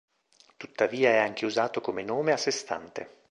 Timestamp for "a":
2.31-2.37